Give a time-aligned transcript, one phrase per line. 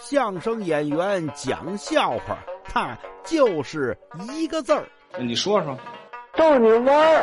[0.00, 3.96] 相声演员讲笑话，他就是
[4.32, 4.88] 一个字儿。
[5.18, 5.78] 你说说，
[6.34, 7.22] 逗你玩儿。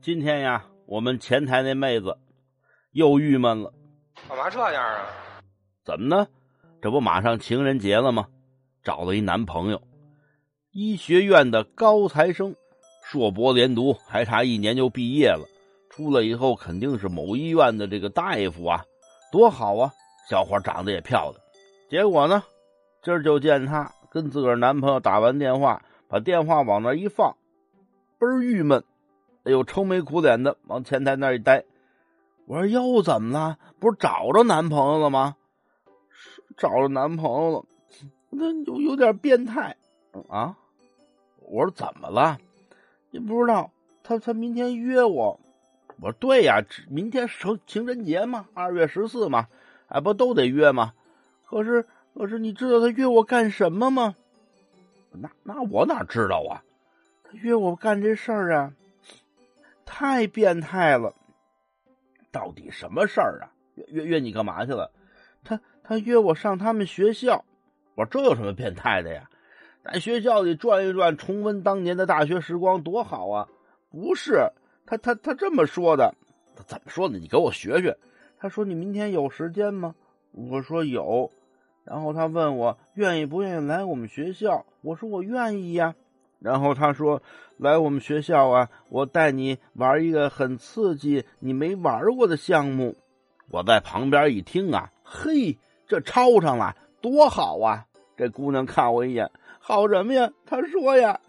[0.00, 2.16] 今天呀，我们前台那妹子
[2.92, 3.70] 又郁闷了。
[4.26, 5.04] 干嘛这样啊？
[5.84, 6.26] 怎么呢？
[6.80, 8.26] 这不马上情人节了吗？
[8.82, 9.82] 找了一男朋友，
[10.72, 12.56] 医学院的高材生，
[13.02, 15.46] 硕博连读，还差一年就毕业了。
[15.94, 18.84] 出来以后肯定是某医院的这个大夫啊，
[19.30, 19.92] 多好啊！
[20.28, 21.40] 小伙长得也漂亮。
[21.88, 22.42] 结果呢，
[23.00, 27.36] 今儿就见她跟自个儿男朋友打完电话，把电话往那一放，
[28.18, 28.82] 倍儿郁闷。
[29.44, 31.62] 哎呦，愁眉苦脸的往前台那一待。
[32.46, 33.56] 我说又怎么了？
[33.78, 35.36] 不是找着男朋友了吗？
[36.10, 37.64] 是找着男朋友了，
[38.30, 39.76] 那有有点变态
[40.28, 40.56] 啊！
[41.38, 42.36] 我说怎么了？
[43.12, 43.70] 你不知道
[44.02, 45.38] 他他明天约我。
[46.00, 49.48] 我说对呀，明天是情人节嘛，二月十四嘛，
[49.88, 50.92] 哎，不都得约吗？
[51.46, 54.16] 可是可是，你知道他约我干什么吗？
[55.12, 56.62] 那那我哪知道啊？
[57.22, 58.72] 他约我干这事儿啊，
[59.84, 61.14] 太变态了！
[62.32, 63.50] 到底什么事儿啊？
[63.88, 64.90] 约约你干嘛去了？
[65.44, 67.44] 他他约我上他们学校。
[67.94, 69.30] 我说这有什么变态的呀？
[69.84, 73.48] 在学校里转一转，重温当年的大学时光，多好啊！
[73.90, 74.50] 不是。
[74.86, 76.14] 他他他这么说的，
[76.56, 77.18] 他怎么说的？
[77.18, 77.96] 你给我学学。
[78.38, 79.94] 他说：“你明天有时间吗？”
[80.32, 81.30] 我说：“有。”
[81.84, 84.66] 然后他问我愿意不愿意来我们学校。
[84.82, 85.94] 我说：“我愿意呀。”
[86.40, 87.22] 然后他说
[87.56, 92.96] ：“来我们学校啊，我带你玩一个很刺激、你没玩过的项目。”
[93.50, 97.86] 我在旁边一听啊，嘿，这抄上了，多好啊！
[98.16, 100.30] 这姑娘看我一眼，好什么呀？
[100.44, 101.20] 她说呀。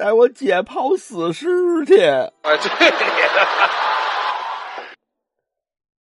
[0.00, 2.00] 带我解剖死尸去！
[2.00, 2.90] 哎，对。